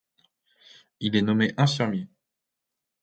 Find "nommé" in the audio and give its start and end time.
1.21-1.53